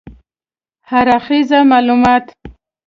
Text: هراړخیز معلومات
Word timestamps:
هراړخیز 0.89 1.49
معلومات 1.71 2.25